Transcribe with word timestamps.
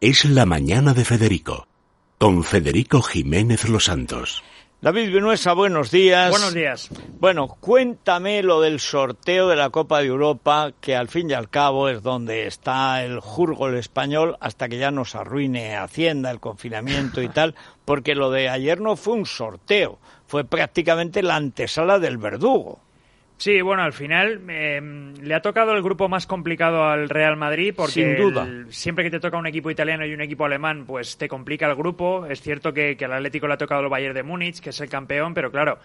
es 0.00 0.24
La 0.24 0.46
Mañana 0.46 0.94
de 0.94 1.04
Federico, 1.04 1.66
con 2.18 2.44
Federico 2.44 3.02
Jiménez 3.02 3.68
Los 3.68 3.86
Santos. 3.86 4.44
David 4.80 5.12
Vinuesa, 5.12 5.54
buenos 5.54 5.90
días. 5.90 6.30
Buenos 6.30 6.54
días. 6.54 6.88
Bueno, 7.18 7.48
cuéntame 7.48 8.44
lo 8.44 8.60
del 8.60 8.78
sorteo 8.78 9.48
de 9.48 9.56
la 9.56 9.70
Copa 9.70 9.98
de 9.98 10.06
Europa, 10.06 10.70
que 10.80 10.94
al 10.94 11.08
fin 11.08 11.30
y 11.30 11.32
al 11.32 11.50
cabo 11.50 11.88
es 11.88 12.04
donde 12.04 12.46
está 12.46 13.02
el 13.02 13.18
jurgo 13.18 13.66
el 13.66 13.76
español 13.76 14.36
hasta 14.38 14.68
que 14.68 14.78
ya 14.78 14.92
nos 14.92 15.16
arruine 15.16 15.74
Hacienda, 15.74 16.30
el 16.30 16.38
confinamiento 16.38 17.20
y 17.20 17.28
tal, 17.28 17.56
porque 17.84 18.14
lo 18.14 18.30
de 18.30 18.48
ayer 18.48 18.80
no 18.80 18.94
fue 18.94 19.14
un 19.14 19.26
sorteo, 19.26 19.98
fue 20.28 20.44
prácticamente 20.44 21.24
la 21.24 21.34
antesala 21.34 21.98
del 21.98 22.18
verdugo. 22.18 22.78
Sí, 23.38 23.60
bueno, 23.62 23.82
al 23.82 23.92
final 23.92 24.40
eh, 24.48 24.80
le 25.22 25.32
ha 25.34 25.40
tocado 25.40 25.72
el 25.72 25.80
grupo 25.82 26.08
más 26.08 26.26
complicado 26.26 26.82
al 26.84 27.08
Real 27.08 27.36
Madrid 27.36 27.72
porque 27.76 27.92
Sin 27.92 28.16
duda. 28.16 28.42
el- 28.44 28.72
siempre 28.72 29.04
que 29.04 29.10
te 29.12 29.20
toca 29.20 29.36
un 29.36 29.46
equipo 29.46 29.70
italiano 29.70 30.04
y 30.04 30.12
un 30.12 30.20
equipo 30.20 30.44
alemán, 30.44 30.84
pues 30.84 31.16
te 31.16 31.28
complica 31.28 31.66
el 31.68 31.76
grupo. 31.76 32.26
Es 32.26 32.40
cierto 32.42 32.74
que, 32.74 32.96
que 32.96 33.04
al 33.04 33.12
Atlético 33.12 33.46
le 33.46 33.54
ha 33.54 33.58
tocado 33.58 33.80
el 33.82 33.88
Bayern 33.88 34.12
de 34.14 34.24
Múnich, 34.24 34.58
que 34.60 34.70
es 34.70 34.80
el 34.80 34.88
campeón, 34.88 35.34
pero 35.34 35.52
claro, 35.52 35.78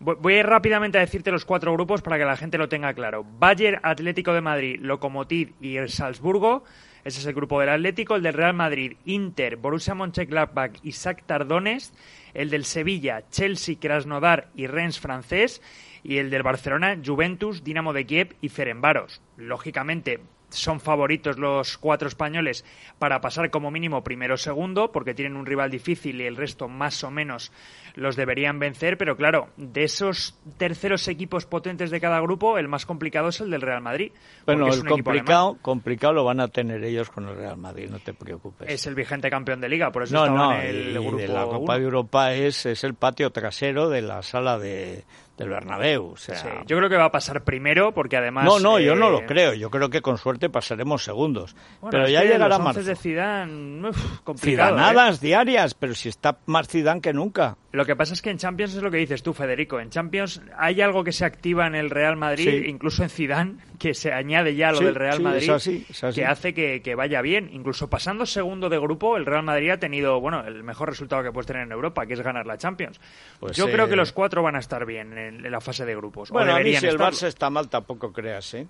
vo- 0.00 0.18
voy 0.20 0.34
a 0.34 0.38
ir 0.38 0.46
rápidamente 0.46 0.98
a 0.98 1.00
decirte 1.00 1.32
los 1.32 1.44
cuatro 1.44 1.72
grupos 1.72 2.00
para 2.00 2.16
que 2.16 2.24
la 2.24 2.36
gente 2.36 2.58
lo 2.58 2.68
tenga 2.68 2.94
claro. 2.94 3.24
Bayern, 3.40 3.80
Atlético 3.82 4.32
de 4.32 4.40
Madrid, 4.42 4.78
Lokomotiv 4.80 5.54
y 5.60 5.78
el 5.78 5.88
Salzburgo. 5.88 6.62
Ese 7.04 7.20
es 7.20 7.26
el 7.26 7.34
grupo 7.34 7.58
del 7.60 7.70
Atlético, 7.70 8.16
el 8.16 8.22
del 8.22 8.34
Real 8.34 8.54
Madrid, 8.54 8.96
Inter, 9.04 9.56
Borussia 9.56 9.94
Mönchengladbach 9.94 10.78
y 10.82 10.90
Shakhtar 10.90 11.46
Donetsk, 11.46 11.94
el 12.34 12.50
del 12.50 12.64
Sevilla, 12.64 13.24
Chelsea, 13.30 13.76
Krasnodar 13.80 14.50
y 14.54 14.66
Rennes 14.66 15.00
francés 15.00 15.62
y 16.02 16.18
el 16.18 16.30
del 16.30 16.42
Barcelona, 16.42 16.98
Juventus, 17.04 17.64
Dinamo 17.64 17.92
de 17.92 18.06
Kiev 18.06 18.36
y 18.40 18.48
Ferenbaros. 18.48 19.20
Lógicamente, 19.36 20.20
son 20.50 20.80
favoritos 20.80 21.38
los 21.38 21.78
cuatro 21.78 22.08
españoles 22.08 22.64
para 22.98 23.20
pasar 23.20 23.50
como 23.50 23.70
mínimo 23.70 24.02
primero 24.02 24.34
o 24.34 24.38
segundo, 24.38 24.92
porque 24.92 25.14
tienen 25.14 25.36
un 25.36 25.46
rival 25.46 25.70
difícil 25.70 26.20
y 26.20 26.26
el 26.26 26.36
resto 26.36 26.68
más 26.68 27.02
o 27.04 27.10
menos 27.10 27.52
los 27.94 28.16
deberían 28.16 28.58
vencer, 28.58 28.96
pero 28.96 29.16
claro, 29.16 29.48
de 29.56 29.84
esos 29.84 30.38
terceros 30.58 31.08
equipos 31.08 31.46
potentes 31.46 31.90
de 31.90 32.00
cada 32.00 32.20
grupo, 32.20 32.58
el 32.58 32.68
más 32.68 32.86
complicado 32.86 33.28
es 33.28 33.40
el 33.40 33.50
del 33.50 33.62
Real 33.62 33.80
Madrid. 33.80 34.12
Bueno, 34.46 34.68
el 34.68 34.84
complicado, 34.84 35.58
complicado 35.60 36.12
lo 36.12 36.24
van 36.24 36.40
a 36.40 36.48
tener 36.48 36.82
ellos 36.84 37.10
con 37.10 37.28
el 37.28 37.36
Real 37.36 37.56
Madrid, 37.56 37.88
no 37.90 37.98
te 37.98 38.14
preocupes. 38.14 38.68
Es 38.68 38.86
el 38.86 38.94
vigente 38.94 39.30
campeón 39.30 39.60
de 39.60 39.68
liga, 39.68 39.90
por 39.90 40.04
eso 40.04 40.26
no, 40.26 40.52
en 40.52 40.60
el 40.60 40.90
y 40.90 40.92
grupo 40.92 41.16
de 41.16 41.28
la 41.28 41.44
Copa 41.44 41.78
de 41.78 41.84
Europa 41.84 42.32
es, 42.32 42.66
es 42.66 42.84
el 42.84 42.94
patio 42.94 43.30
trasero 43.30 43.88
de 43.88 44.02
la 44.02 44.22
sala 44.22 44.58
de, 44.58 45.04
del 45.40 45.48
Bernabéu. 45.48 46.12
O 46.12 46.16
sea, 46.16 46.36
Sí, 46.36 46.48
Yo 46.66 46.76
creo 46.76 46.88
que 46.88 46.96
va 46.96 47.06
a 47.06 47.10
pasar 47.10 47.42
primero, 47.44 47.92
porque 47.92 48.16
además... 48.16 48.44
no, 48.44 48.58
no, 48.58 48.78
yo 48.78 48.94
no 48.94 49.08
eh, 49.08 49.12
lo 49.12 49.26
creo. 49.26 49.54
Yo 49.54 49.70
creo 49.70 49.90
que 49.90 50.00
con 50.00 50.18
suerte 50.18 50.39
pasaremos 50.48 51.04
segundos. 51.04 51.54
Bueno, 51.80 51.90
pero 51.90 52.08
ya 52.08 52.22
llegará 52.22 52.56
los 52.56 52.60
marzo. 52.60 52.82
de 52.82 52.96
Zidane, 52.96 53.88
uf, 53.88 54.20
¿eh? 54.28 54.32
Zidanadas 54.36 55.20
diarias, 55.20 55.74
pero 55.74 55.94
si 55.94 56.08
está 56.08 56.38
más 56.46 56.68
Zidane 56.68 57.00
que 57.00 57.12
nunca. 57.12 57.56
Lo 57.72 57.84
que 57.86 57.94
pasa 57.94 58.14
es 58.14 58.20
que 58.22 58.30
en 58.30 58.38
Champions 58.38 58.74
es 58.74 58.82
lo 58.82 58.90
que 58.90 58.96
dices 58.96 59.22
tú, 59.22 59.32
Federico. 59.32 59.78
En 59.78 59.90
Champions 59.90 60.42
hay 60.58 60.80
algo 60.80 61.04
que 61.04 61.12
se 61.12 61.24
activa 61.24 61.68
en 61.68 61.76
el 61.76 61.88
Real 61.88 62.16
Madrid, 62.16 62.48
Sí. 62.64 62.68
incluso 62.68 63.04
en 63.04 63.10
Zidane, 63.10 63.54
que 63.78 63.94
se 63.94 64.12
añade 64.12 64.56
ya 64.56 64.70
a 64.70 64.72
lo 64.72 64.78
Sí, 64.78 64.84
del 64.86 64.96
Real 64.96 65.18
sí, 65.18 65.22
Madrid, 65.22 65.42
es 65.44 65.48
así, 65.50 65.86
es 65.88 66.02
así. 66.04 66.20
que 66.20 66.26
hace 66.26 66.52
que, 66.52 66.82
que 66.82 66.96
vaya 66.96 67.22
bien. 67.22 67.48
Incluso 67.52 67.88
pasando 67.88 68.26
segundo 68.26 68.68
de 68.70 68.78
grupo, 68.80 69.16
el 69.16 69.24
Real 69.24 69.44
Madrid 69.44 69.70
ha 69.70 69.76
tenido, 69.78 70.20
bueno, 70.20 70.44
el 70.44 70.64
mejor 70.64 70.88
resultado 70.88 71.22
que 71.22 71.30
puedes 71.30 71.46
tener 71.46 71.62
en 71.62 71.70
Europa, 71.70 72.06
que 72.06 72.14
es 72.14 72.20
ganar 72.22 72.44
la 72.44 72.58
Champions. 72.58 73.00
Pues, 73.38 73.56
Yo 73.56 73.68
eh, 73.68 73.72
creo 73.72 73.86
que 73.88 73.94
los 73.94 74.12
cuatro 74.12 74.42
van 74.42 74.56
a 74.56 74.58
estar 74.58 74.84
bien 74.84 75.16
en, 75.16 75.46
en 75.46 75.52
la 75.52 75.60
fase 75.60 75.84
de 75.86 75.94
grupos. 75.94 76.30
o 76.30 76.34
Bueno, 76.34 76.50
a 76.50 76.54
mí 76.58 76.64
deberían 76.72 76.80
si 76.80 76.86
el. 76.88 76.98
Barça 76.98 77.28
está 77.28 77.50
mal 77.50 77.68
tampoco 77.68 78.12
creas, 78.12 78.52
¿eh? 78.54 78.66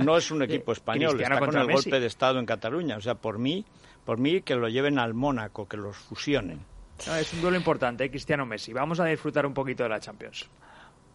No 0.00 0.16
es 0.16 0.30
un 0.30 0.40
equipo 0.44 0.72
español, 0.72 1.10
Cristiano 1.16 1.34
está 1.34 1.46
con 1.46 1.60
el 1.60 1.66
Messi. 1.66 1.90
golpe 1.90 2.00
de 2.00 2.06
Estado 2.06 2.38
en 2.38 2.46
Cataluña. 2.46 2.96
O 2.96 3.00
sea, 3.02 3.14
por 3.16 3.38
mí, 3.38 3.66
por 4.06 4.16
mí 4.18 4.40
que 4.40 4.54
lo 4.54 4.68
lleven 4.70 4.98
al 4.98 5.12
Mónaco, 5.12 5.68
que 5.68 5.76
los 5.76 5.98
fusionen. 5.98 6.60
No, 7.06 7.16
es 7.16 7.32
un 7.32 7.40
duelo 7.40 7.56
importante, 7.56 8.04
¿eh? 8.04 8.10
Cristiano 8.10 8.44
Messi. 8.44 8.72
Vamos 8.72 9.00
a 9.00 9.04
disfrutar 9.04 9.46
un 9.46 9.54
poquito 9.54 9.84
de 9.84 9.88
la 9.88 10.00
Champions. 10.00 10.48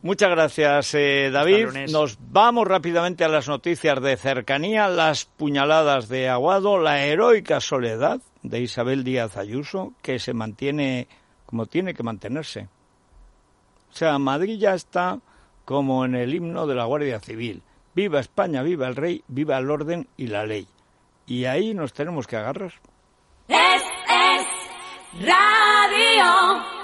Muchas 0.01 0.29
gracias, 0.31 0.93
eh, 0.95 1.29
David. 1.31 1.89
Nos 1.89 2.17
vamos 2.19 2.67
rápidamente 2.67 3.23
a 3.23 3.29
las 3.29 3.47
noticias 3.47 4.01
de 4.01 4.17
cercanía, 4.17 4.89
las 4.89 5.23
puñaladas 5.23 6.09
de 6.09 6.27
Aguado, 6.27 6.77
la 6.77 7.05
heroica 7.05 7.61
soledad 7.61 8.19
de 8.41 8.59
Isabel 8.59 9.05
Díaz 9.05 9.37
Ayuso, 9.37 9.93
que 10.01 10.19
se 10.19 10.33
mantiene 10.33 11.07
como 11.45 11.67
tiene 11.67 11.93
que 11.93 12.03
mantenerse. 12.03 12.67
O 13.91 13.95
sea, 13.95 14.17
Madrid 14.19 14.57
ya 14.59 14.73
está 14.73 15.19
como 15.65 16.03
en 16.03 16.15
el 16.15 16.33
himno 16.33 16.67
de 16.67 16.75
la 16.75 16.85
Guardia 16.85 17.19
Civil. 17.19 17.61
Viva 17.95 18.19
España, 18.19 18.63
viva 18.63 18.87
el 18.87 18.95
rey, 18.95 19.23
viva 19.27 19.57
el 19.57 19.69
orden 19.69 20.07
y 20.17 20.27
la 20.27 20.45
ley. 20.45 20.67
Y 21.27 21.45
ahí 21.45 21.73
nos 21.73 21.93
tenemos 21.93 22.27
que 22.27 22.37
agarrar. 22.37 22.73
Es 23.47 23.82
radio. 25.21 26.82